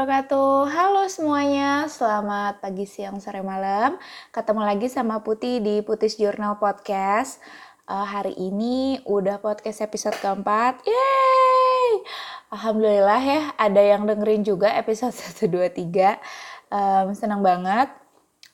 wabarakatuh. 0.00 0.72
Halo 0.72 1.04
semuanya, 1.12 1.84
selamat 1.84 2.64
pagi, 2.64 2.88
siang, 2.88 3.20
sore, 3.20 3.44
malam. 3.44 4.00
Ketemu 4.32 4.64
lagi 4.64 4.88
sama 4.88 5.20
Putih 5.20 5.60
di 5.60 5.84
Putis 5.84 6.16
Journal 6.16 6.56
Podcast. 6.56 7.36
Uh, 7.84 8.08
hari 8.08 8.32
ini 8.32 9.04
udah 9.04 9.44
podcast 9.44 9.84
episode 9.84 10.16
keempat. 10.24 10.80
Yeay! 10.88 12.00
Alhamdulillah 12.48 13.20
ya, 13.20 13.42
ada 13.60 13.82
yang 13.84 14.08
dengerin 14.08 14.40
juga 14.40 14.72
episode 14.72 15.12
1, 15.12 15.52
2, 15.52 15.68
3. 15.68 16.16
Um, 16.72 17.12
senang 17.12 17.44
banget. 17.44 17.92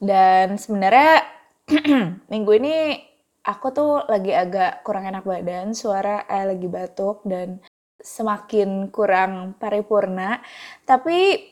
Dan 0.02 0.58
sebenarnya 0.58 1.30
minggu 2.34 2.58
ini 2.58 2.98
aku 3.46 3.70
tuh 3.70 4.02
lagi 4.10 4.34
agak 4.34 4.82
kurang 4.82 5.06
enak 5.06 5.22
badan, 5.22 5.78
suara 5.78 6.26
eh, 6.26 6.42
lagi 6.42 6.66
batuk 6.66 7.22
dan 7.22 7.62
semakin 8.06 8.86
kurang 8.94 9.58
paripurna. 9.58 10.38
Tapi 10.86 11.42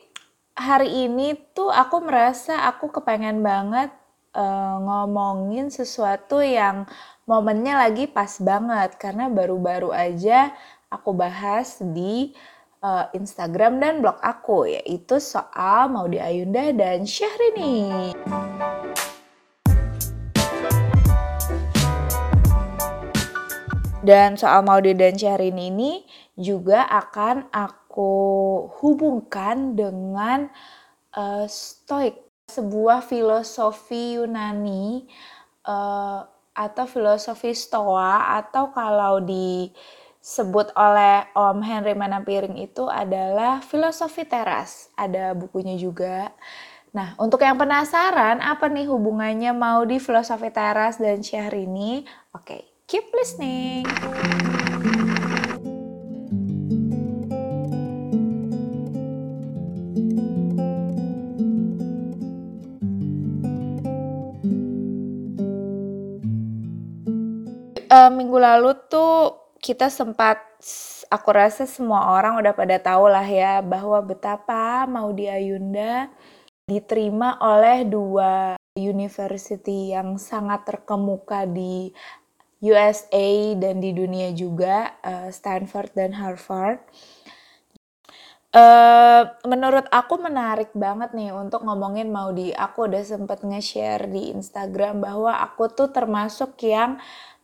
hari 0.55 1.11
ini 1.11 1.35
tuh 1.51 1.67
aku 1.67 1.99
merasa 1.99 2.63
aku 2.71 2.87
kepengen 2.87 3.43
banget 3.43 3.91
uh, 4.31 4.79
ngomongin 4.79 5.67
sesuatu 5.67 6.39
yang 6.39 6.87
momennya 7.27 7.75
lagi 7.75 8.07
pas 8.07 8.39
banget 8.39 8.95
karena 8.95 9.27
baru-baru 9.27 9.91
aja 9.91 10.55
aku 10.87 11.11
bahas 11.11 11.83
di 11.83 12.31
uh, 12.79 13.11
Instagram 13.11 13.83
dan 13.83 13.99
blog 13.99 14.15
aku 14.23 14.69
yaitu 14.69 15.19
soal 15.19 15.91
Maudi 15.91 16.23
Ayunda 16.23 16.71
dan 16.71 17.03
Syahrini. 17.03 18.15
Dan 24.05 24.37
soal 24.37 24.61
Maudi 24.61 24.93
dan 24.93 25.17
Syahrini 25.17 25.73
ini 25.73 25.91
juga 26.35 26.83
akan 26.83 27.47
aku 27.51 28.13
hubungkan 28.83 29.73
dengan 29.73 30.51
uh, 31.15 31.47
Stoik, 31.47 32.19
sebuah 32.51 33.01
filosofi 33.01 34.19
Yunani 34.19 35.07
uh, 35.65 36.21
atau 36.55 36.85
filosofi 36.87 37.55
Stoa 37.55 38.39
atau 38.39 38.71
kalau 38.75 39.23
disebut 39.23 40.75
oleh 40.75 41.27
Om 41.35 41.59
Henry 41.63 41.95
Manapiring 41.95 42.59
itu 42.59 42.87
adalah 42.87 43.63
filosofi 43.63 44.27
teras. 44.27 44.91
Ada 44.99 45.33
bukunya 45.33 45.79
juga. 45.79 46.31
Nah, 46.95 47.11
untuk 47.19 47.43
yang 47.43 47.59
penasaran 47.59 48.39
apa 48.39 48.71
nih 48.71 48.87
hubungannya 48.87 49.51
mau 49.51 49.83
di 49.83 49.99
filosofi 49.99 50.47
teras 50.47 50.95
dan 50.95 51.19
Syahrini? 51.19 52.07
Oke, 52.31 52.55
okay, 52.55 52.61
keep 52.87 53.03
listening. 53.11 53.83
Uh, 67.95 68.11
minggu 68.11 68.35
lalu 68.35 68.75
tuh 68.91 69.39
kita 69.63 69.87
sempat 69.87 70.37
aku 71.07 71.29
rasa 71.31 71.63
semua 71.63 72.11
orang 72.11 72.37
udah 72.43 72.51
pada 72.51 72.77
tahu 72.77 73.07
lah 73.07 73.25
ya 73.25 73.63
bahwa 73.63 74.03
betapa 74.03 74.83
Maudi 74.85 75.31
Ayunda 75.31 76.11
diterima 76.67 77.39
oleh 77.39 77.87
dua 77.87 78.59
university 78.75 79.95
yang 79.95 80.19
sangat 80.19 80.67
terkemuka 80.67 81.47
di 81.47 81.95
USA 82.65 83.53
dan 83.61 83.77
di 83.77 83.93
dunia 83.93 84.33
juga, 84.33 84.97
uh, 85.05 85.29
Stanford 85.29 85.93
dan 85.93 86.17
Harvard. 86.17 86.81
Menurut 89.43 89.83
aku 89.91 90.15
menarik 90.15 90.71
banget 90.71 91.11
nih 91.11 91.35
untuk 91.35 91.67
ngomongin 91.67 92.07
Maudi. 92.07 92.55
Aku 92.55 92.87
udah 92.87 93.03
sempet 93.03 93.43
nge-share 93.43 94.07
di 94.07 94.31
Instagram 94.31 95.03
bahwa 95.03 95.43
aku 95.43 95.67
tuh 95.67 95.91
termasuk 95.91 96.55
yang 96.63 96.95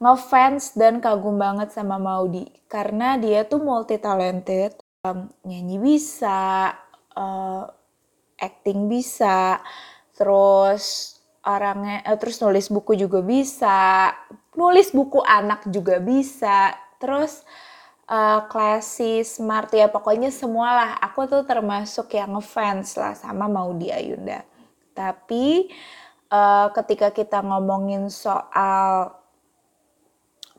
ngefans 0.02 0.74
dan 0.74 0.98
kagum 0.98 1.38
banget 1.38 1.70
sama 1.70 2.02
Maudi 2.02 2.50
karena 2.66 3.22
dia 3.22 3.46
tuh 3.46 3.62
multi 3.62 4.02
talented 4.02 4.74
um, 5.06 5.30
nyanyi 5.46 5.78
bisa 5.78 6.74
uh, 7.14 7.70
acting 8.42 8.90
bisa 8.90 9.62
terus 10.18 11.16
orangnya 11.46 12.02
uh, 12.02 12.18
terus 12.18 12.42
nulis 12.42 12.66
buku 12.74 12.98
juga 12.98 13.22
bisa 13.22 14.10
nulis 14.58 14.90
buku 14.90 15.22
anak 15.22 15.70
juga 15.70 16.02
bisa 16.02 16.74
terus 16.98 17.46
uh, 18.12 18.44
classy 18.52 19.24
smart 19.24 19.72
ya 19.72 19.88
pokoknya 19.88 20.28
semualah. 20.28 21.00
Aku 21.00 21.24
tuh 21.32 21.48
termasuk 21.48 22.12
yang 22.12 22.36
ngefans 22.36 23.00
lah 23.00 23.16
sama 23.16 23.48
Maudi 23.48 23.88
Ayunda 23.88 24.44
tapi 25.02 25.72
uh, 26.30 26.68
ketika 26.76 27.10
kita 27.10 27.40
ngomongin 27.42 28.12
soal 28.12 29.16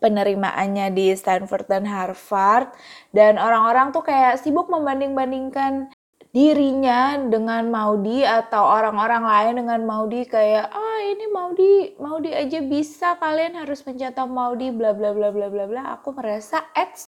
penerimaannya 0.03 0.91
di 0.91 1.15
Stanford 1.15 1.71
dan 1.71 1.87
Harvard 1.87 2.75
dan 3.15 3.39
orang-orang 3.39 3.95
tuh 3.95 4.03
kayak 4.03 4.43
sibuk 4.43 4.67
membanding-bandingkan 4.67 5.95
dirinya 6.33 7.21
dengan 7.29 7.69
Maudi 7.69 8.25
atau 8.25 8.65
orang-orang 8.65 9.21
lain 9.21 9.55
dengan 9.61 9.85
Maudi 9.85 10.25
kayak 10.25 10.73
ah 10.73 11.01
ini 11.05 11.29
Maudi 11.29 11.73
Maudi 12.01 12.33
aja 12.33 12.57
bisa 12.65 13.21
kalian 13.21 13.61
harus 13.61 13.85
mencatat 13.85 14.25
Maudi 14.25 14.73
bla 14.73 14.97
bla 14.97 15.13
bla 15.13 15.29
bla 15.29 15.53
bla 15.53 15.69
bla. 15.69 15.83
Aku 16.01 16.17
merasa 16.17 16.65
ads 16.73 17.05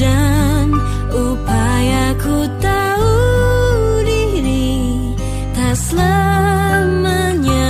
dan 0.00 0.72
upayaku 1.12 2.48
tahu 2.64 3.12
diri 4.08 5.12
tak 5.52 5.76
selamanya 5.76 7.68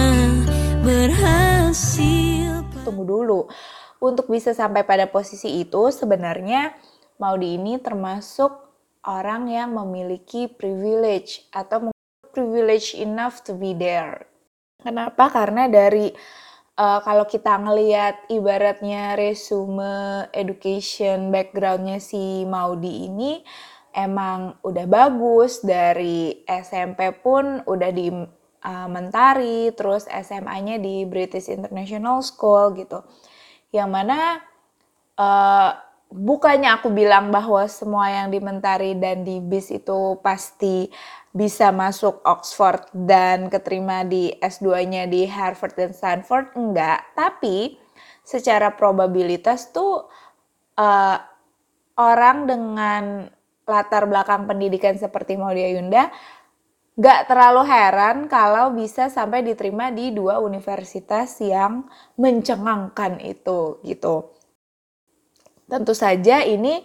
berhasil. 0.87 2.63
Tunggu 2.87 3.03
dulu. 3.03 3.51
Untuk 3.99 4.31
bisa 4.31 4.55
sampai 4.55 4.87
pada 4.87 5.11
posisi 5.11 5.59
itu 5.59 5.91
sebenarnya 5.91 6.79
Maudi 7.19 7.59
ini 7.59 7.83
termasuk 7.83 8.68
orang 9.09 9.49
yang 9.49 9.73
memiliki 9.73 10.53
privilege 10.53 11.49
atau 11.49 11.89
privilege 12.37 12.93
enough 12.93 13.41
to 13.41 13.57
be 13.57 13.73
there. 13.73 14.29
Kenapa? 14.85 15.33
Karena 15.33 15.67
dari 15.67 16.13
uh, 16.77 17.01
kalau 17.01 17.25
kita 17.25 17.57
ngelihat 17.57 18.29
ibaratnya 18.29 19.17
resume 19.17 20.29
education 20.37 21.33
backgroundnya 21.33 21.99
si 21.99 22.45
Maudi 22.45 23.09
ini 23.09 23.41
emang 23.97 24.61
udah 24.63 24.87
bagus 24.87 25.65
dari 25.65 26.45
SMP 26.47 27.11
pun 27.19 27.65
udah 27.67 27.91
di 27.91 28.13
uh, 28.13 28.89
Mentari, 28.93 29.73
terus 29.75 30.07
SMA-nya 30.07 30.79
di 30.79 31.03
British 31.09 31.51
International 31.51 32.23
School 32.23 32.77
gitu 32.79 33.03
yang 33.75 33.93
mana 33.93 34.41
uh, 35.19 35.88
bukannya 36.09 36.81
aku 36.81 36.89
bilang 36.93 37.29
bahwa 37.29 37.65
semua 37.69 38.09
yang 38.09 38.29
di 38.33 38.41
Mentari 38.41 38.97
dan 38.97 39.23
di 39.23 39.39
BIS 39.39 39.85
itu 39.85 40.17
pasti 40.25 40.89
bisa 41.33 41.71
masuk 41.71 42.25
Oxford 42.25 42.89
dan 42.97 43.53
keterima 43.53 44.03
di 44.03 44.33
S2-nya 44.41 45.07
di 45.07 45.29
Harvard 45.29 45.77
dan 45.77 45.93
Stanford, 45.93 46.57
enggak. 46.57 47.05
Tapi 47.13 47.77
secara 48.25 48.73
probabilitas 48.73 49.69
tuh 49.71 50.09
uh, 50.81 51.19
orang 52.01 52.49
dengan 52.49 53.05
latar 53.69 54.09
belakang 54.09 54.49
pendidikan 54.49 54.97
seperti 54.97 55.37
Maudia 55.37 55.69
Yunda 55.77 56.09
Gak 56.99 57.31
terlalu 57.31 57.63
heran 57.63 58.27
kalau 58.27 58.75
bisa 58.75 59.07
sampai 59.07 59.47
diterima 59.47 59.95
di 59.95 60.11
dua 60.11 60.43
universitas 60.43 61.39
yang 61.39 61.87
mencengangkan 62.19 63.23
itu 63.23 63.79
gitu. 63.87 64.35
Tentu 65.69 65.93
saja 65.93 66.41
ini 66.43 66.81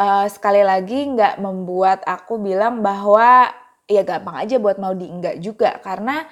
uh, 0.00 0.26
sekali 0.26 0.64
lagi 0.64 1.12
nggak 1.12 1.38
membuat 1.38 2.02
aku 2.08 2.40
bilang 2.40 2.80
bahwa 2.80 3.52
ya 3.84 4.00
gampang 4.00 4.48
aja 4.48 4.56
buat 4.56 4.80
Maudi 4.80 5.06
enggak 5.12 5.36
juga 5.44 5.76
karena 5.84 6.24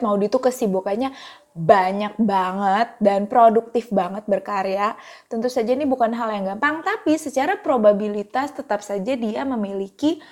Maudi 0.00 0.28
itu 0.28 0.40
kesibukannya 0.40 1.12
banyak 1.50 2.14
banget 2.16 2.88
dan 3.02 3.26
produktif 3.26 3.90
banget 3.90 4.24
berkarya. 4.24 4.94
Tentu 5.26 5.50
saja 5.50 5.74
ini 5.74 5.84
bukan 5.84 6.14
hal 6.14 6.30
yang 6.30 6.56
gampang, 6.56 6.80
tapi 6.80 7.18
secara 7.18 7.58
probabilitas 7.58 8.54
tetap 8.54 8.80
saja 8.80 9.12
dia 9.18 9.42
memiliki 9.44 10.22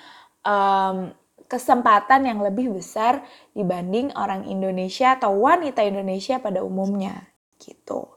um, 0.47 1.11
kesempatan 1.49 2.29
yang 2.29 2.39
lebih 2.39 2.71
besar 2.71 3.25
dibanding 3.51 4.13
orang 4.15 4.45
Indonesia 4.47 5.17
atau 5.17 5.43
wanita 5.43 5.81
Indonesia 5.83 6.39
pada 6.39 6.63
umumnya 6.63 7.29
gitu. 7.59 8.07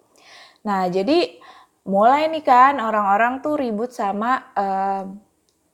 Nah, 0.62 0.86
jadi 0.86 1.42
mulai 1.82 2.30
nih 2.30 2.44
kan 2.46 2.78
orang-orang 2.78 3.42
tuh 3.42 3.58
ribut 3.58 3.90
sama 3.90 4.38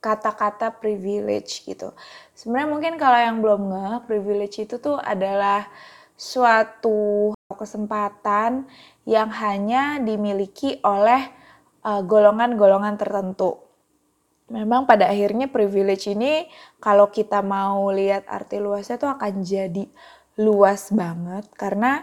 kata-kata 0.01 0.73
uh, 0.73 0.75
privilege 0.81 1.61
gitu. 1.65 1.93
Sebenarnya 2.33 2.69
mungkin 2.69 2.93
kalau 2.97 3.19
yang 3.19 3.37
belum 3.43 3.61
nge, 3.69 3.89
privilege 4.09 4.57
itu 4.65 4.75
tuh 4.81 4.97
adalah 4.97 5.69
suatu 6.19 7.31
kesempatan 7.53 8.67
yang 9.07 9.29
hanya 9.31 10.01
dimiliki 10.03 10.81
oleh 10.83 11.31
golongan-golongan 11.83 12.95
uh, 12.97 12.99
tertentu. 12.99 13.51
memang 14.49 14.89
pada 14.89 15.05
akhirnya 15.05 15.45
privilege 15.45 16.09
ini 16.09 16.49
kalau 16.81 17.13
kita 17.13 17.45
mau 17.45 17.85
lihat 17.93 18.25
arti 18.25 18.57
luasnya 18.57 18.97
itu 18.97 19.05
akan 19.05 19.33
jadi 19.45 19.85
luas 20.41 20.89
banget 20.89 21.45
karena 21.53 22.01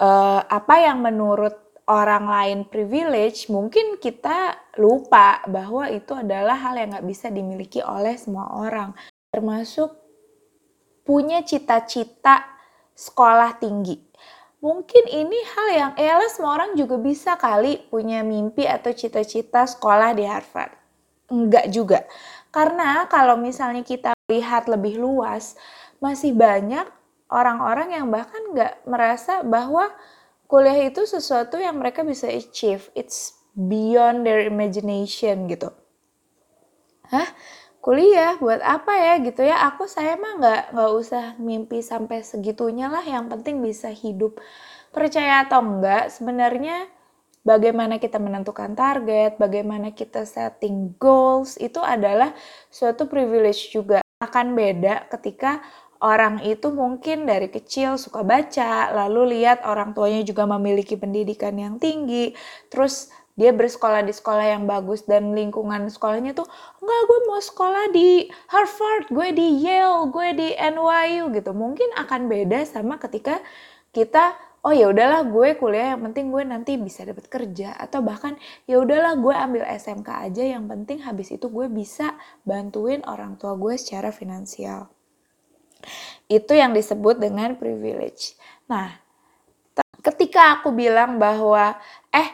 uh, 0.00 0.40
apa 0.46 0.74
yang 0.80 1.02
menurut 1.02 1.67
orang 1.88 2.28
lain 2.28 2.58
privilege 2.68 3.48
mungkin 3.48 3.96
kita 3.96 4.54
lupa 4.76 5.40
bahwa 5.48 5.88
itu 5.88 6.12
adalah 6.12 6.60
hal 6.60 6.76
yang 6.76 6.92
nggak 6.94 7.08
bisa 7.08 7.32
dimiliki 7.32 7.80
oleh 7.80 8.14
semua 8.20 8.52
orang 8.54 8.92
termasuk 9.32 9.96
punya 11.02 11.40
cita-cita 11.40 12.44
sekolah 12.92 13.56
tinggi 13.56 14.08
mungkin 14.58 15.06
ini 15.06 15.38
hal 15.54 15.68
yang 15.70 15.92
ya 15.94 16.18
semua 16.30 16.58
orang 16.58 16.74
juga 16.74 16.98
bisa 16.98 17.38
kali 17.38 17.86
punya 17.90 18.26
mimpi 18.26 18.66
atau 18.66 18.90
cita-cita 18.90 19.64
sekolah 19.66 20.14
di 20.18 20.26
Harvard. 20.26 20.74
Enggak 21.30 21.66
juga. 21.70 22.02
Karena 22.50 23.06
kalau 23.06 23.38
misalnya 23.38 23.84
kita 23.84 24.16
lihat 24.26 24.66
lebih 24.66 24.98
luas, 24.98 25.54
masih 26.02 26.34
banyak 26.34 26.88
orang-orang 27.28 27.94
yang 27.94 28.08
bahkan 28.08 28.40
nggak 28.56 28.82
merasa 28.88 29.44
bahwa 29.44 29.92
kuliah 30.48 30.88
itu 30.88 31.04
sesuatu 31.04 31.60
yang 31.60 31.76
mereka 31.76 32.02
bisa 32.02 32.26
achieve. 32.26 32.88
It's 32.96 33.36
beyond 33.52 34.24
their 34.24 34.42
imagination 34.48 35.46
gitu. 35.46 35.70
Hah? 37.08 37.28
kuliah 37.88 38.36
buat 38.36 38.60
apa 38.60 38.92
ya 39.00 39.14
gitu 39.22 39.40
ya 39.46 39.64
aku 39.64 39.86
saya 39.88 40.18
mah 40.20 40.36
nggak 40.36 40.62
nggak 40.76 40.90
usah 40.92 41.24
mimpi 41.40 41.80
sampai 41.80 42.26
segitunya 42.26 42.90
lah 42.90 43.00
yang 43.00 43.30
penting 43.32 43.64
bisa 43.64 43.88
hidup 43.88 44.36
percaya 44.90 45.46
atau 45.48 45.64
enggak 45.64 46.12
sebenarnya 46.12 46.90
bagaimana 47.46 47.96
kita 48.02 48.20
menentukan 48.20 48.76
target 48.76 49.40
bagaimana 49.40 49.96
kita 49.96 50.26
setting 50.28 50.98
goals 51.00 51.56
itu 51.56 51.78
adalah 51.80 52.36
suatu 52.68 53.08
privilege 53.08 53.72
juga 53.72 54.04
akan 54.20 54.58
beda 54.58 55.08
ketika 55.08 55.64
orang 55.98 56.42
itu 56.46 56.70
mungkin 56.70 57.26
dari 57.26 57.50
kecil 57.50 57.98
suka 57.98 58.22
baca, 58.22 58.94
lalu 58.94 59.38
lihat 59.38 59.62
orang 59.66 59.92
tuanya 59.94 60.22
juga 60.22 60.46
memiliki 60.46 60.94
pendidikan 60.94 61.54
yang 61.58 61.76
tinggi, 61.82 62.34
terus 62.70 63.10
dia 63.38 63.54
bersekolah 63.54 64.02
di 64.02 64.10
sekolah 64.10 64.58
yang 64.58 64.66
bagus 64.66 65.06
dan 65.06 65.30
lingkungan 65.30 65.86
sekolahnya 65.86 66.34
tuh 66.34 66.50
enggak 66.82 67.02
gue 67.06 67.18
mau 67.30 67.38
sekolah 67.38 67.84
di 67.94 68.26
Harvard, 68.50 69.06
gue 69.14 69.28
di 69.30 69.46
Yale, 69.62 70.10
gue 70.10 70.28
di 70.34 70.48
NYU 70.58 71.30
gitu. 71.30 71.54
Mungkin 71.54 71.94
akan 71.94 72.26
beda 72.26 72.66
sama 72.66 72.98
ketika 72.98 73.38
kita 73.94 74.34
oh 74.66 74.74
ya 74.74 74.90
udahlah 74.90 75.22
gue 75.30 75.54
kuliah 75.54 75.94
yang 75.94 76.02
penting 76.10 76.34
gue 76.34 76.42
nanti 76.42 76.74
bisa 76.74 77.06
dapat 77.06 77.30
kerja 77.30 77.78
atau 77.78 78.02
bahkan 78.02 78.34
ya 78.66 78.82
udahlah 78.82 79.14
gue 79.14 79.30
ambil 79.30 79.62
SMK 79.64 80.08
aja 80.28 80.42
yang 80.42 80.66
penting 80.66 81.06
habis 81.06 81.30
itu 81.30 81.46
gue 81.46 81.70
bisa 81.70 82.18
bantuin 82.42 83.06
orang 83.06 83.38
tua 83.38 83.54
gue 83.54 83.78
secara 83.78 84.10
finansial. 84.10 84.90
Itu 86.28 86.52
yang 86.52 86.76
disebut 86.76 87.20
dengan 87.20 87.56
privilege. 87.56 88.36
Nah, 88.68 88.96
ketika 90.04 90.58
aku 90.58 90.74
bilang 90.74 91.16
bahwa 91.16 91.78
eh 92.12 92.30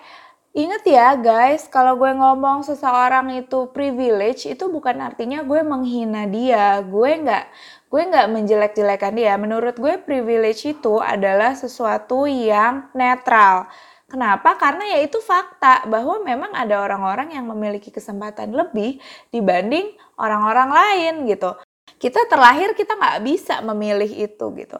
Ingat 0.54 0.86
ya 0.86 1.18
guys, 1.18 1.66
kalau 1.66 1.98
gue 1.98 2.14
ngomong 2.14 2.62
seseorang 2.62 3.26
itu 3.42 3.74
privilege, 3.74 4.46
itu 4.46 4.70
bukan 4.70 5.02
artinya 5.02 5.42
gue 5.42 5.66
menghina 5.66 6.30
dia. 6.30 6.78
Gue 6.78 7.10
nggak 7.10 7.44
gue 7.90 8.02
nggak 8.06 8.26
menjelek-jelekan 8.30 9.18
dia. 9.18 9.34
Menurut 9.34 9.74
gue 9.74 9.98
privilege 9.98 10.62
itu 10.70 11.02
adalah 11.02 11.58
sesuatu 11.58 12.30
yang 12.30 12.86
netral. 12.94 13.66
Kenapa? 14.06 14.54
Karena 14.54 14.94
ya 14.94 15.02
itu 15.02 15.18
fakta 15.18 15.90
bahwa 15.90 16.22
memang 16.22 16.54
ada 16.54 16.86
orang-orang 16.86 17.34
yang 17.34 17.50
memiliki 17.50 17.90
kesempatan 17.90 18.54
lebih 18.54 19.02
dibanding 19.34 19.90
orang-orang 20.22 20.70
lain 20.70 21.14
gitu. 21.34 21.50
Kita 21.98 22.26
terlahir 22.28 22.74
kita 22.76 22.96
nggak 22.98 23.20
bisa 23.24 23.60
memilih 23.64 24.10
itu 24.10 24.46
gitu. 24.56 24.78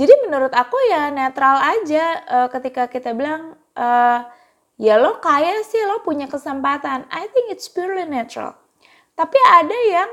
Jadi 0.00 0.12
menurut 0.24 0.52
aku 0.54 0.76
ya 0.88 1.12
netral 1.12 1.60
aja 1.60 2.04
uh, 2.24 2.48
ketika 2.48 2.88
kita 2.88 3.12
bilang 3.12 3.58
uh, 3.76 4.20
ya 4.80 4.96
lo 4.96 5.20
kaya 5.20 5.60
sih 5.66 5.84
lo 5.84 6.00
punya 6.00 6.24
kesempatan. 6.24 7.04
I 7.12 7.28
think 7.28 7.52
it's 7.52 7.68
purely 7.68 8.08
natural. 8.08 8.56
Tapi 9.12 9.36
ada 9.44 9.76
yang 9.92 10.10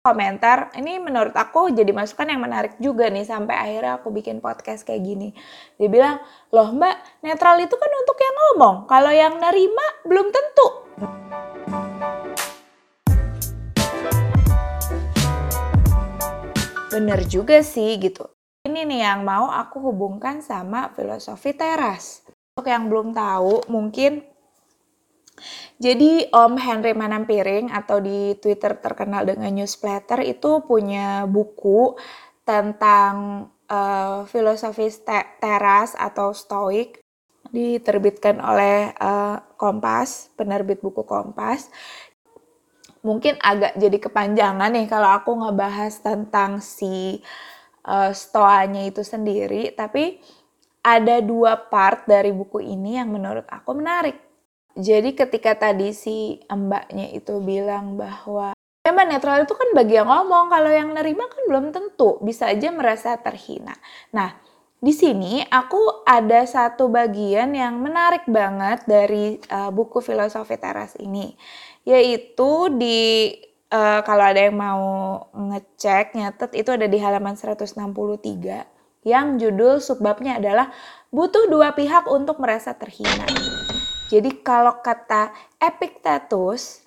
komentar 0.00 0.72
ini 0.80 0.96
menurut 0.96 1.36
aku 1.36 1.70
jadi 1.70 1.92
masukan 1.92 2.24
yang 2.32 2.40
menarik 2.40 2.74
juga 2.80 3.12
nih 3.12 3.28
sampai 3.28 3.52
akhirnya 3.52 4.00
aku 4.00 4.08
bikin 4.10 4.40
podcast 4.40 4.82
kayak 4.82 5.04
gini. 5.04 5.28
Dia 5.76 5.88
bilang 5.92 6.16
loh 6.50 6.72
mbak 6.72 7.22
netral 7.22 7.60
itu 7.60 7.76
kan 7.76 7.90
untuk 8.00 8.16
yang 8.18 8.34
ngomong 8.34 8.76
kalau 8.88 9.12
yang 9.12 9.36
nerima 9.36 9.86
belum 10.08 10.26
tentu 10.32 10.66
bener 17.00 17.24
juga 17.24 17.64
sih 17.64 17.96
gitu. 17.96 18.28
Ini 18.68 18.84
nih 18.84 19.00
yang 19.00 19.24
mau 19.24 19.48
aku 19.48 19.80
hubungkan 19.88 20.44
sama 20.44 20.92
filosofi 20.92 21.56
teras. 21.56 22.20
Untuk 22.52 22.68
yang 22.68 22.92
belum 22.92 23.16
tahu, 23.16 23.72
mungkin 23.72 24.20
jadi 25.80 26.28
Om 26.28 26.60
Henry 26.60 26.92
Manampiring 26.92 27.72
atau 27.72 28.04
di 28.04 28.36
Twitter 28.36 28.76
terkenal 28.76 29.24
dengan 29.24 29.48
newsletter 29.48 30.20
itu 30.20 30.60
punya 30.68 31.24
buku 31.24 31.96
tentang 32.44 33.48
uh, 33.64 34.28
filosofi 34.28 34.92
teras 35.40 35.96
atau 35.96 36.36
stoik. 36.36 37.00
Diterbitkan 37.48 38.44
oleh 38.44 38.92
uh, 39.00 39.40
Kompas, 39.56 40.28
penerbit 40.36 40.84
buku 40.84 41.08
Kompas. 41.08 41.72
Mungkin 43.00 43.40
agak 43.40 43.80
jadi 43.80 43.98
kepanjangan 43.98 44.70
nih 44.76 44.86
kalau 44.88 45.08
aku 45.16 45.32
ngebahas 45.32 45.94
tentang 46.04 46.60
si 46.60 47.24
uh, 47.88 48.12
stoanya 48.12 48.84
itu 48.84 49.00
sendiri, 49.00 49.72
tapi 49.72 50.20
ada 50.84 51.20
dua 51.20 51.56
part 51.56 52.08
dari 52.08 52.32
buku 52.32 52.60
ini 52.60 53.00
yang 53.00 53.12
menurut 53.12 53.44
aku 53.48 53.76
menarik. 53.76 54.16
Jadi 54.76 55.12
ketika 55.12 55.56
tadi 55.56 55.92
si 55.92 56.40
mbaknya 56.48 57.10
itu 57.12 57.42
bilang 57.42 57.98
bahwa 58.00 58.56
memang 58.86 59.06
netral 59.12 59.44
itu 59.44 59.52
kan 59.52 59.68
bagi 59.76 59.96
yang 60.00 60.08
ngomong, 60.08 60.48
kalau 60.48 60.70
yang 60.72 60.94
nerima 60.96 61.28
kan 61.28 61.42
belum 61.48 61.72
tentu, 61.74 62.16
bisa 62.24 62.48
aja 62.48 62.72
merasa 62.72 63.16
terhina. 63.20 63.76
Nah, 64.16 64.36
di 64.80 64.96
sini 64.96 65.44
aku 65.44 66.08
ada 66.08 66.40
satu 66.48 66.88
bagian 66.88 67.52
yang 67.52 67.76
menarik 67.84 68.24
banget 68.24 68.88
dari 68.88 69.36
uh, 69.52 69.68
buku 69.68 70.00
filosofi 70.00 70.56
teras 70.56 70.96
ini, 70.96 71.36
yaitu 71.84 72.72
di 72.80 73.28
uh, 73.68 74.00
kalau 74.00 74.24
ada 74.24 74.40
yang 74.48 74.56
mau 74.56 74.84
ngecek 75.36 76.16
nyatet 76.16 76.56
itu 76.56 76.72
ada 76.72 76.88
di 76.88 76.96
halaman 76.96 77.36
163 77.36 77.76
yang 79.04 79.36
judul 79.40 79.80
subbabnya 79.80 80.40
adalah 80.40 80.72
butuh 81.12 81.48
dua 81.48 81.76
pihak 81.76 82.08
untuk 82.08 82.40
merasa 82.40 82.72
terhina. 82.72 83.28
Jadi 84.08 84.40
kalau 84.40 84.80
kata 84.80 85.32
Epictetus, 85.60 86.84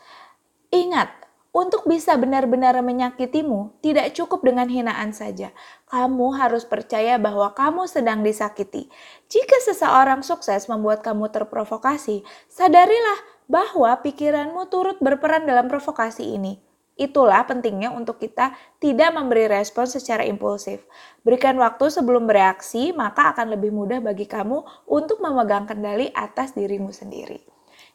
ingat 0.74 1.10
untuk 1.54 1.86
bisa 1.86 2.18
benar-benar 2.18 2.74
menyakitimu, 2.82 3.78
tidak 3.86 4.18
cukup 4.18 4.42
dengan 4.42 4.66
hinaan 4.66 5.14
saja. 5.14 5.54
Kamu 5.94 6.34
harus 6.34 6.66
percaya 6.66 7.22
bahwa 7.22 7.54
kamu 7.54 7.86
sedang 7.86 8.26
disakiti. 8.26 8.90
Jika 9.30 9.62
seseorang 9.62 10.26
sukses 10.26 10.66
membuat 10.66 11.06
kamu 11.06 11.30
terprovokasi, 11.30 12.26
sadarilah 12.50 13.22
bahwa 13.46 13.94
pikiranmu 14.02 14.74
turut 14.74 14.98
berperan 14.98 15.46
dalam 15.46 15.70
provokasi 15.70 16.34
ini. 16.34 16.58
Itulah 16.98 17.46
pentingnya 17.46 17.94
untuk 17.94 18.18
kita 18.18 18.58
tidak 18.82 19.14
memberi 19.14 19.46
respon 19.46 19.86
secara 19.86 20.26
impulsif. 20.26 20.82
Berikan 21.22 21.62
waktu 21.62 21.94
sebelum 21.94 22.26
bereaksi, 22.26 22.90
maka 22.90 23.30
akan 23.34 23.54
lebih 23.54 23.70
mudah 23.70 24.02
bagi 24.02 24.26
kamu 24.26 24.90
untuk 24.90 25.22
memegang 25.22 25.70
kendali 25.70 26.10
atas 26.18 26.58
dirimu 26.58 26.90
sendiri. 26.90 27.38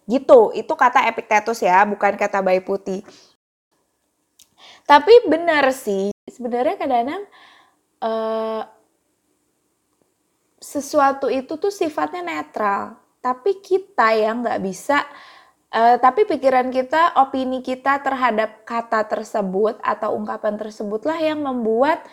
Gitu, 0.07 0.55
itu 0.55 0.73
kata 0.75 1.03
Epictetus 1.11 1.67
ya, 1.67 1.83
bukan 1.83 2.15
kata 2.15 2.47
bayi 2.47 2.63
putih. 2.63 3.03
Tapi 4.87 5.31
benar 5.31 5.71
sih, 5.75 6.15
sebenarnya 6.27 6.79
kadang-kadang 6.79 7.27
uh, 8.03 8.63
sesuatu 10.59 11.31
itu 11.31 11.55
tuh 11.57 11.71
sifatnya 11.71 12.23
netral. 12.23 12.99
Tapi 13.19 13.63
kita 13.63 14.15
yang 14.15 14.43
nggak 14.43 14.63
bisa 14.63 15.03
Uh, 15.69 16.01
tapi 16.01 16.25
pikiran 16.25 16.73
kita, 16.73 17.13
opini 17.21 17.61
kita 17.61 18.01
terhadap 18.01 18.65
kata 18.65 19.05
tersebut 19.05 19.77
atau 19.85 20.17
ungkapan 20.17 20.57
tersebutlah 20.57 21.21
yang 21.21 21.45
membuat 21.45 22.09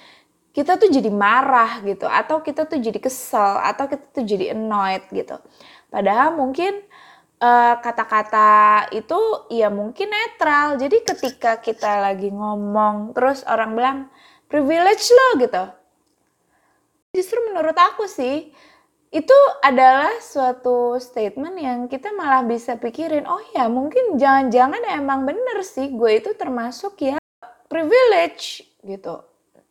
kita 0.51 0.75
tuh 0.75 0.91
jadi 0.91 1.07
marah 1.07 1.79
gitu, 1.87 2.03
atau 2.03 2.43
kita 2.43 2.67
tuh 2.67 2.83
jadi 2.83 2.99
kesel, 2.99 3.63
atau 3.63 3.87
kita 3.87 4.11
tuh 4.11 4.27
jadi 4.27 4.51
annoyed 4.51 5.07
gitu. 5.07 5.39
Padahal 5.87 6.35
mungkin 6.35 6.83
eh, 7.39 7.75
kata-kata 7.79 8.91
itu 8.91 9.47
ya 9.47 9.71
mungkin 9.71 10.11
netral. 10.11 10.75
Jadi 10.75 11.07
ketika 11.07 11.55
kita 11.63 12.11
lagi 12.11 12.35
ngomong, 12.35 13.15
terus 13.15 13.47
orang 13.47 13.71
bilang 13.71 13.97
privilege 14.47 15.05
lo 15.11 15.27
gitu. 15.41 15.63
Justru 17.15 17.39
menurut 17.47 17.75
aku 17.75 18.05
sih 18.11 18.51
itu 19.15 19.37
adalah 19.63 20.11
suatu 20.19 20.99
statement 20.99 21.55
yang 21.55 21.79
kita 21.87 22.11
malah 22.11 22.43
bisa 22.43 22.75
pikirin, 22.75 23.23
oh 23.23 23.39
ya 23.55 23.71
mungkin 23.71 24.19
jangan-jangan 24.19 24.83
emang 24.91 25.23
bener 25.23 25.63
sih 25.63 25.95
gue 25.95 26.19
itu 26.19 26.35
termasuk 26.35 26.99
ya 26.99 27.15
privilege 27.71 28.67
gitu. 28.83 29.23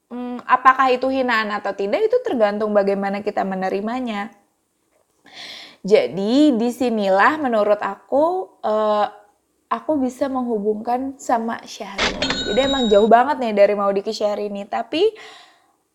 Hmm, 0.08 0.40
apakah 0.48 0.88
itu 0.94 1.12
hinaan 1.12 1.52
atau 1.52 1.76
tidak 1.76 2.08
itu 2.08 2.16
tergantung 2.24 2.72
bagaimana 2.72 3.20
kita 3.20 3.44
menerimanya. 3.44 4.32
Jadi 5.84 6.56
di 6.56 6.68
sinilah 6.72 7.36
menurut 7.36 7.76
aku 7.84 8.56
uh, 8.64 9.06
aku 9.68 10.00
bisa 10.00 10.28
menghubungkan 10.28 11.16
sama 11.16 11.60
Syahrini. 11.64 12.52
Jadi 12.52 12.60
emang 12.60 12.86
jauh 12.92 13.08
banget 13.08 13.40
nih 13.40 13.54
dari 13.56 13.74
Maudi 13.74 14.00
ke 14.04 14.12
Syahrini. 14.12 14.68
Tapi 14.68 15.14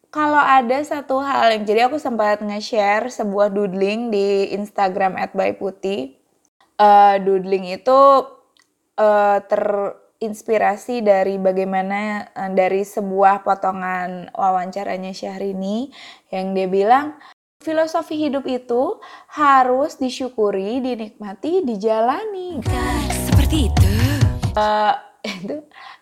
kalau 0.09 0.41
ada 0.41 0.81
satu 0.81 1.21
hal 1.21 1.53
yang 1.53 1.63
jadi 1.69 1.85
aku 1.85 2.01
sempat 2.01 2.41
nge-share 2.41 3.13
sebuah 3.13 3.53
doodling 3.53 4.09
di 4.09 4.49
Instagram 4.57 5.17
@byputi. 5.33 6.17
Uh, 6.79 7.19
doodling 7.19 7.75
itu 7.75 7.99
uh, 8.95 9.37
terinspirasi 9.51 11.03
dari 11.03 11.35
bagaimana 11.35 12.31
uh, 12.31 12.49
dari 12.55 12.87
sebuah 12.87 13.43
potongan 13.43 14.31
wawancaranya 14.31 15.11
Syahrini 15.11 15.91
yang 16.31 16.55
dia 16.55 16.71
bilang 16.71 17.19
filosofi 17.59 18.15
hidup 18.15 18.47
itu 18.47 18.97
harus 19.35 19.99
disyukuri, 19.99 20.79
dinikmati, 20.79 21.67
dijalani. 21.67 22.63
Seperti 23.49 23.73
itu. 23.73 23.93
Uh, 24.53 24.93
itu 25.25 25.55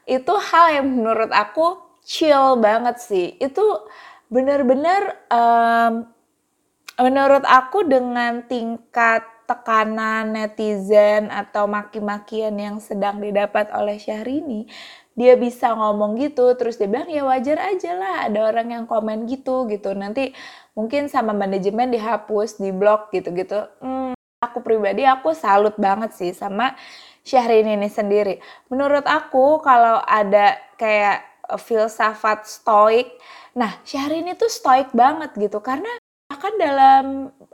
itu 0.04 0.34
hal 0.52 0.68
yang 0.68 1.00
menurut 1.00 1.32
aku 1.32 1.80
chill 2.04 2.60
banget 2.60 3.00
sih. 3.00 3.40
Itu 3.40 3.88
benar-benar 4.28 5.16
um, 5.32 6.12
menurut 7.00 7.48
aku 7.48 7.88
dengan 7.88 8.44
tingkat 8.52 9.24
tekanan 9.48 10.36
netizen 10.36 11.32
atau 11.32 11.72
maki-makian 11.72 12.52
yang 12.60 12.84
sedang 12.84 13.24
didapat 13.24 13.72
oleh 13.72 13.96
Syahrini, 13.96 14.68
dia 15.16 15.40
bisa 15.40 15.72
ngomong 15.72 16.20
gitu 16.20 16.52
terus 16.60 16.76
dia 16.76 16.92
bilang 16.92 17.08
ya 17.08 17.24
wajar 17.24 17.64
aja 17.64 17.96
lah 17.96 18.28
ada 18.28 18.44
orang 18.44 18.76
yang 18.76 18.84
komen 18.92 19.24
gitu 19.24 19.72
gitu 19.72 19.96
nanti 19.96 20.36
mungkin 20.76 21.08
sama 21.08 21.32
manajemen 21.32 21.96
dihapus 21.96 22.60
di 22.60 22.76
blog 22.76 23.08
gitu 23.16 23.32
gitu 23.32 23.72
hmm, 23.80 24.17
aku 24.42 24.62
pribadi 24.62 25.02
aku 25.02 25.34
salut 25.34 25.74
banget 25.78 26.14
sih 26.14 26.32
sama 26.34 26.78
Syahrini 27.26 27.76
ini 27.76 27.90
sendiri 27.90 28.38
menurut 28.70 29.04
aku 29.04 29.60
kalau 29.60 30.00
ada 30.06 30.56
kayak 30.78 31.38
filsafat 31.56 32.44
stoik. 32.44 33.16
Nah, 33.56 33.80
Syahrini 33.88 34.36
tuh 34.36 34.52
stoik 34.52 34.92
banget 34.92 35.32
gitu 35.40 35.64
karena 35.64 35.88
akan 36.28 36.54
dalam 36.60 37.06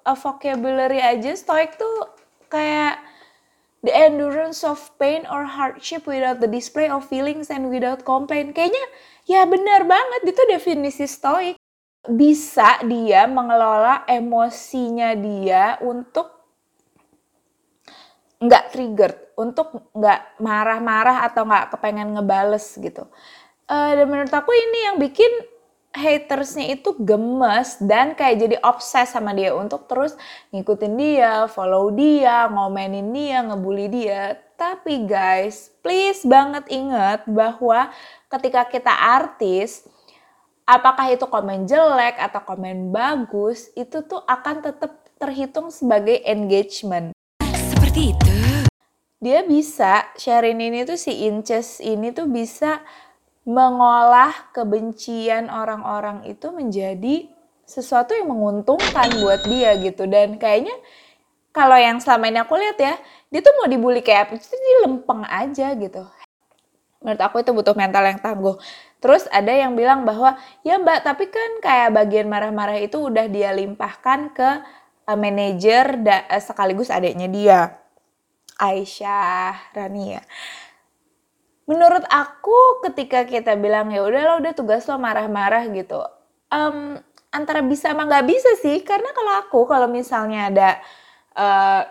uh, 0.01 0.17
vocabulary 0.17 0.97
aja 0.97 1.37
stoik 1.37 1.77
tuh 1.77 2.09
kayak 2.49 2.97
the 3.85 3.93
endurance 3.93 4.65
of 4.65 4.81
pain 4.97 5.29
or 5.29 5.45
hardship 5.45 6.09
without 6.09 6.41
the 6.41 6.49
display 6.49 6.89
of 6.89 7.05
feelings 7.05 7.53
and 7.53 7.69
without 7.69 8.01
complaint. 8.01 8.57
Kayaknya 8.57 8.81
ya 9.29 9.45
benar 9.45 9.85
banget 9.85 10.33
itu 10.33 10.41
definisi 10.49 11.05
stoik. 11.05 11.55
Bisa 12.03 12.81
dia 12.83 13.29
mengelola 13.29 14.03
emosinya 14.09 15.15
dia 15.15 15.77
untuk 15.79 16.32
nggak 18.43 18.75
triggered, 18.75 19.17
untuk 19.39 19.89
nggak 19.95 20.37
marah-marah 20.43 21.25
atau 21.25 21.47
nggak 21.47 21.73
kepengen 21.73 22.13
ngebales 22.17 22.75
gitu. 22.77 23.07
Uh, 23.65 23.95
dan 23.95 24.05
menurut 24.11 24.33
aku 24.33 24.51
ini 24.51 24.79
yang 24.91 24.97
bikin 24.99 25.31
hatersnya 25.93 26.73
itu 26.73 26.97
gemes 26.97 27.77
dan 27.77 28.17
kayak 28.17 28.41
jadi 28.41 28.57
obses 28.65 29.13
sama 29.13 29.29
dia 29.37 29.53
untuk 29.53 29.85
terus 29.85 30.17
ngikutin 30.49 30.93
dia, 30.97 31.33
follow 31.45 31.93
dia, 31.93 32.49
ngomenin 32.49 33.13
dia, 33.13 33.45
ngebully 33.45 33.87
dia. 33.93 34.41
Tapi 34.57 35.05
guys, 35.05 35.69
please 35.85 36.25
banget 36.25 36.65
inget 36.73 37.25
bahwa 37.29 37.93
ketika 38.29 38.65
kita 38.65 38.89
artis, 38.89 39.85
apakah 40.65 41.13
itu 41.13 41.29
komen 41.29 41.69
jelek 41.69 42.17
atau 42.17 42.41
komen 42.41 42.89
bagus, 42.89 43.69
itu 43.77 44.01
tuh 44.01 44.21
akan 44.25 44.65
tetap 44.65 44.97
terhitung 45.21 45.69
sebagai 45.69 46.17
engagement. 46.25 47.13
Seperti 47.53 48.17
itu. 48.17 48.32
Dia 49.23 49.39
bisa, 49.47 50.11
sharing 50.19 50.59
ini 50.59 50.83
tuh 50.83 50.99
si 50.99 51.23
Inches 51.31 51.79
ini 51.79 52.11
tuh 52.11 52.27
bisa 52.27 52.83
mengolah 53.47 54.51
kebencian 54.51 55.47
orang-orang 55.47 56.27
itu 56.27 56.51
menjadi 56.51 57.31
sesuatu 57.63 58.11
yang 58.11 58.27
menguntungkan 58.35 59.07
buat 59.23 59.47
dia 59.47 59.79
gitu. 59.79 60.03
Dan 60.11 60.35
kayaknya 60.35 60.75
kalau 61.55 61.79
yang 61.79 62.03
selama 62.03 62.35
ini 62.35 62.43
aku 62.43 62.59
lihat 62.59 62.75
ya 62.75 62.99
dia 63.31 63.39
tuh 63.39 63.55
mau 63.63 63.71
dibully 63.71 64.03
kayak 64.03 64.27
apa 64.27 64.43
itu 64.43 64.59
dia 64.59 64.77
lempeng 64.91 65.23
aja 65.23 65.71
gitu. 65.71 66.03
Menurut 66.99 67.21
aku 67.23 67.47
itu 67.47 67.55
butuh 67.55 67.75
mental 67.79 68.03
yang 68.03 68.19
tangguh. 68.19 68.59
Terus 68.99 69.23
ada 69.31 69.55
yang 69.55 69.71
bilang 69.79 70.03
bahwa 70.03 70.35
ya 70.67 70.75
mbak 70.75 70.99
tapi 70.99 71.31
kan 71.31 71.63
kayak 71.63 71.95
bagian 71.95 72.27
marah-marah 72.27 72.75
itu 72.75 73.07
udah 73.07 73.31
dia 73.31 73.55
limpahkan 73.55 74.35
ke 74.35 74.49
uh, 75.07 75.15
manajer 75.15 75.95
uh, 76.03 76.43
sekaligus 76.43 76.91
adiknya 76.91 77.31
dia 77.31 77.82
Aisyah 78.63 79.75
Rania 79.75 80.23
menurut 81.67 82.07
aku 82.07 82.83
ketika 82.87 83.27
kita 83.27 83.59
bilang 83.59 83.91
ya 83.91 84.03
udah 84.07 84.21
lo 84.23 84.33
udah 84.39 84.53
tugas 84.55 84.87
lo 84.87 84.95
marah-marah 84.95 85.67
gitu 85.71 85.99
um, 86.53 86.99
antara 87.33 87.65
bisa 87.65 87.91
sama 87.91 88.05
nggak 88.05 88.25
bisa 88.29 88.51
sih. 88.61 88.85
Karena 88.85 89.09
kalau 89.11 89.33
aku 89.41 89.59
kalau 89.65 89.89
misalnya 89.89 90.53
ada 90.53 90.69
uh, 91.33 91.81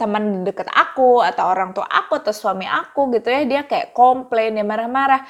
teman 0.00 0.44
deket 0.44 0.68
aku 0.72 1.20
atau 1.20 1.44
orang 1.48 1.72
tua 1.76 1.88
aku 1.88 2.20
atau 2.20 2.32
suami 2.32 2.68
aku 2.68 3.12
gitu 3.16 3.32
ya 3.32 3.48
dia 3.48 3.62
kayak 3.64 3.96
komplain 3.96 4.52
ya 4.52 4.60
marah-marah 4.60 5.24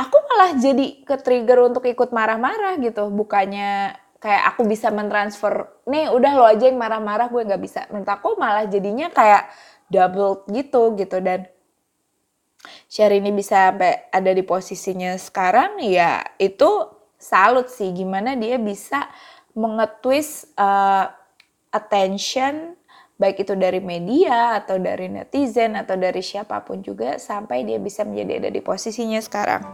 aku 0.00 0.16
malah 0.32 0.56
jadi 0.56 1.04
ke 1.04 1.20
trigger 1.20 1.68
untuk 1.68 1.84
ikut 1.88 2.12
marah-marah 2.12 2.76
gitu. 2.80 3.08
Bukannya 3.08 3.96
kayak 4.20 4.42
aku 4.54 4.66
bisa 4.68 4.90
mentransfer 4.92 5.82
nih 5.88 6.10
udah 6.12 6.32
lo 6.36 6.44
aja 6.44 6.68
yang 6.68 6.78
marah-marah 6.78 7.32
gue 7.32 7.42
nggak 7.48 7.62
bisa. 7.62 7.80
Menurut 7.90 8.10
aku 8.12 8.36
malah 8.36 8.68
jadinya 8.68 9.08
kayak 9.12 9.48
double 9.88 10.44
gitu 10.52 10.94
gitu 10.96 11.18
dan 11.20 11.48
ini 13.12 13.32
bisa 13.32 13.72
sampai 13.72 14.08
ada 14.12 14.30
di 14.32 14.44
posisinya 14.44 15.16
sekarang 15.16 15.80
ya 15.84 16.24
itu 16.40 16.68
salut 17.18 17.68
sih 17.72 17.90
gimana 17.92 18.36
dia 18.36 18.60
bisa 18.60 19.08
mengetwist 19.56 20.52
uh, 20.54 21.10
attention 21.72 22.78
baik 23.18 23.42
itu 23.42 23.58
dari 23.58 23.82
media 23.82 24.62
atau 24.62 24.78
dari 24.78 25.10
netizen 25.10 25.74
atau 25.74 25.98
dari 25.98 26.22
siapa 26.22 26.62
pun 26.62 26.80
juga 26.86 27.18
sampai 27.18 27.66
dia 27.66 27.82
bisa 27.82 28.06
menjadi 28.06 28.46
ada 28.46 28.50
di 28.54 28.62
posisinya 28.62 29.18
sekarang. 29.18 29.66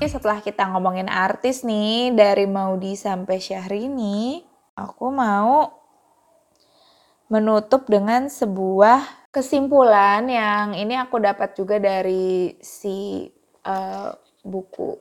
Setelah 0.00 0.40
kita 0.40 0.64
ngomongin 0.72 1.12
artis 1.12 1.60
nih 1.60 2.16
dari 2.16 2.48
Maudi 2.48 2.96
sampai 2.96 3.36
Syahrini, 3.36 4.40
aku 4.72 5.12
mau 5.12 5.68
menutup 7.28 7.84
dengan 7.84 8.32
sebuah 8.32 9.28
kesimpulan 9.28 10.24
yang 10.24 10.72
ini 10.72 10.96
aku 10.96 11.20
dapat 11.20 11.52
juga 11.52 11.76
dari 11.76 12.56
si 12.64 13.28
uh, 13.68 14.08
buku 14.40 14.96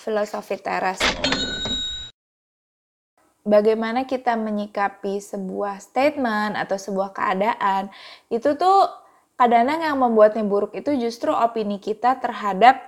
filosofi 0.00 0.56
teras. 0.56 1.04
Bagaimana 3.44 4.08
kita 4.08 4.32
menyikapi 4.32 5.20
sebuah 5.20 5.76
statement 5.76 6.56
atau 6.56 6.80
sebuah 6.80 7.12
keadaan 7.12 7.92
itu 8.32 8.56
tuh 8.56 8.88
kadang-kadang 9.36 9.92
yang 9.92 9.96
membuatnya 10.00 10.44
buruk 10.48 10.72
itu 10.72 10.96
justru 10.96 11.30
opini 11.36 11.76
kita 11.76 12.16
terhadap 12.16 12.87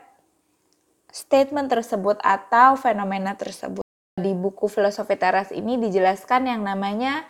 statement 1.10 1.68
tersebut 1.70 2.18
atau 2.22 2.78
fenomena 2.78 3.34
tersebut 3.34 3.84
di 4.18 4.34
buku 4.34 4.66
filosofi 4.66 5.16
teras 5.16 5.50
ini 5.50 5.80
dijelaskan 5.80 6.50
yang 6.50 6.62
namanya 6.62 7.24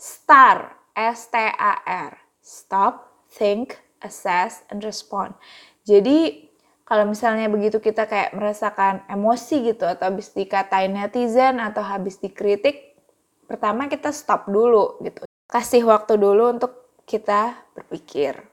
STAR, 0.00 0.74
S-T-A-R, 0.96 2.16
Stop, 2.40 3.26
Think, 3.28 3.76
Assess, 4.00 4.64
and 4.72 4.80
Respond. 4.80 5.36
Jadi 5.84 6.48
kalau 6.88 7.06
misalnya 7.06 7.46
begitu 7.46 7.78
kita 7.78 8.10
kayak 8.10 8.34
merasakan 8.34 9.06
emosi 9.06 9.70
gitu 9.70 9.86
atau 9.86 10.10
habis 10.10 10.34
dikatain 10.34 10.90
netizen 10.90 11.62
atau 11.62 11.86
habis 11.86 12.18
dikritik, 12.18 12.98
pertama 13.46 13.86
kita 13.86 14.10
stop 14.10 14.50
dulu 14.50 14.98
gitu. 15.06 15.22
Kasih 15.46 15.86
waktu 15.86 16.18
dulu 16.18 16.58
untuk 16.58 16.98
kita 17.06 17.54
berpikir. 17.78 18.49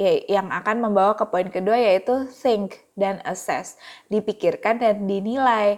Ya, 0.00 0.16
yang 0.32 0.48
akan 0.48 0.80
membawa 0.80 1.12
ke 1.12 1.28
poin 1.28 1.52
kedua 1.52 1.76
yaitu 1.76 2.24
think 2.32 2.88
dan 2.96 3.20
assess. 3.28 3.76
Dipikirkan 4.08 4.80
dan 4.80 5.04
dinilai 5.04 5.76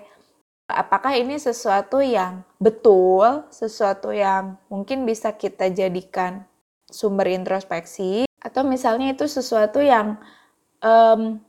apakah 0.70 1.18
ini 1.18 1.42
sesuatu 1.42 1.98
yang 1.98 2.46
betul, 2.62 3.42
sesuatu 3.50 4.14
yang 4.14 4.62
mungkin 4.70 5.02
bisa 5.02 5.34
kita 5.34 5.74
jadikan 5.74 6.46
sumber 6.86 7.34
introspeksi, 7.34 8.30
atau 8.38 8.62
misalnya 8.62 9.10
itu 9.10 9.26
sesuatu 9.26 9.82
yang 9.82 10.14
um, 10.86 11.42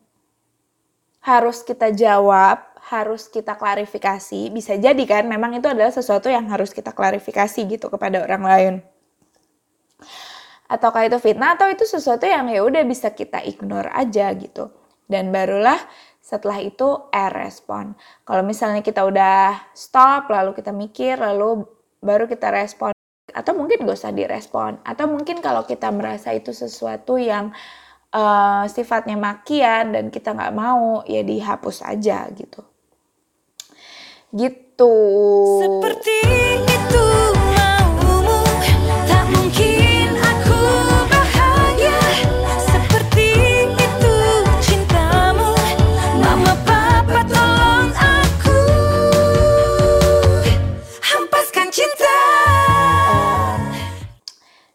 harus 1.22 1.62
kita 1.62 1.94
jawab, 1.94 2.58
harus 2.90 3.30
kita 3.30 3.54
klarifikasi. 3.54 4.50
Bisa 4.50 4.82
jadi 4.82 5.04
kan 5.06 5.30
memang 5.30 5.62
itu 5.62 5.70
adalah 5.70 5.94
sesuatu 5.94 6.26
yang 6.26 6.50
harus 6.50 6.74
kita 6.74 6.90
klarifikasi 6.90 7.60
gitu 7.70 7.86
kepada 7.94 8.26
orang 8.26 8.44
lain. 8.44 8.74
Ataukah 10.74 11.06
itu 11.06 11.22
fitnah 11.22 11.54
atau 11.54 11.70
itu 11.70 11.86
sesuatu 11.86 12.26
yang 12.26 12.50
ya 12.50 12.66
udah 12.66 12.82
bisa 12.82 13.14
kita 13.14 13.46
ignore 13.46 13.94
aja 13.94 14.34
gitu. 14.34 14.74
Dan 15.06 15.30
barulah 15.30 15.78
setelah 16.18 16.58
itu 16.66 17.14
air 17.14 17.30
respon. 17.30 17.94
Kalau 18.26 18.42
misalnya 18.42 18.82
kita 18.82 19.06
udah 19.06 19.70
stop 19.78 20.34
lalu 20.34 20.58
kita 20.58 20.74
mikir 20.74 21.22
lalu 21.22 21.62
baru 22.02 22.26
kita 22.26 22.50
respon. 22.50 22.90
Atau 23.30 23.54
mungkin 23.54 23.86
gak 23.86 24.02
usah 24.02 24.10
direspon. 24.10 24.82
Atau 24.82 25.06
mungkin 25.14 25.46
kalau 25.46 25.62
kita 25.62 25.94
merasa 25.94 26.34
itu 26.34 26.50
sesuatu 26.50 27.22
yang 27.22 27.54
uh, 28.10 28.66
sifatnya 28.66 29.14
makian 29.14 29.94
dan 29.94 30.10
kita 30.10 30.34
nggak 30.34 30.54
mau 30.58 31.06
ya 31.06 31.22
dihapus 31.22 31.86
aja 31.86 32.26
gitu. 32.34 32.66
Gitu. 34.34 34.96
Seperti 35.62 36.18
itu 36.66 37.23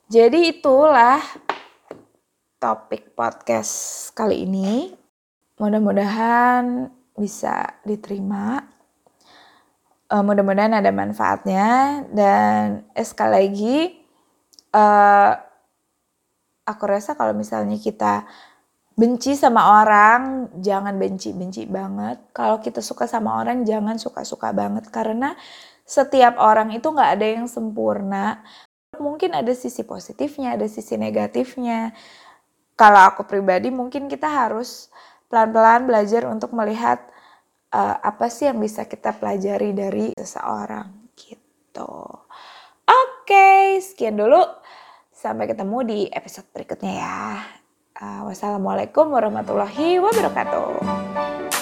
jadi 0.09 0.57
itulah 0.57 1.21
topik 2.57 3.13
podcast 3.13 4.09
kali 4.17 4.49
ini. 4.49 4.97
Mudah-mudahan 5.61 6.89
bisa 7.13 7.77
diterima. 7.85 8.65
Uh, 10.09 10.25
mudah-mudahan 10.25 10.81
ada 10.81 10.89
manfaatnya 10.89 12.01
dan 12.17 12.89
sekali 12.97 13.33
lagi 13.37 13.79
uh, 14.73 15.37
aku 16.65 16.85
rasa 16.89 17.13
kalau 17.13 17.37
misalnya 17.37 17.77
kita 17.77 18.25
benci 18.97 19.37
sama 19.37 19.85
orang 19.85 20.49
jangan 20.57 20.97
benci-benci 20.97 21.69
banget. 21.69 22.33
Kalau 22.33 22.65
kita 22.65 22.81
suka 22.81 23.05
sama 23.05 23.45
orang 23.45 23.69
jangan 23.69 24.01
suka-suka 24.01 24.57
banget 24.57 24.89
karena 24.89 25.37
setiap 25.85 26.41
orang 26.41 26.73
itu 26.73 26.89
nggak 26.89 27.13
ada 27.21 27.27
yang 27.29 27.45
sempurna. 27.45 28.41
Mungkin 28.99 29.35
ada 29.35 29.51
sisi 29.55 29.83
positifnya, 29.83 30.55
ada 30.55 30.67
sisi 30.69 30.95
negatifnya 30.99 31.97
kalau 32.79 33.11
aku 33.11 33.27
pribadi 33.27 33.75
mungkin 33.75 34.07
kita 34.07 34.31
harus 34.31 34.87
pelan-pelan 35.27 35.91
belajar 35.91 36.31
untuk 36.31 36.55
melihat 36.55 37.03
uh, 37.75 37.99
apa 37.99 38.31
sih 38.31 38.47
yang 38.47 38.63
bisa 38.63 38.87
kita 38.87 39.19
pelajari 39.19 39.75
dari 39.75 40.07
seseorang 40.15 41.11
gitu. 41.19 41.91
Oke, 42.89 43.35
okay, 43.35 43.83
sekian 43.83 44.15
dulu. 44.15 44.41
Sampai 45.11 45.51
ketemu 45.51 45.79
di 45.83 46.01
episode 46.15 46.47
berikutnya 46.55 46.93
ya. 47.03 47.19
Uh, 47.99 48.31
wassalamualaikum 48.31 49.11
warahmatullahi 49.11 49.99
wabarakatuh. 49.99 51.58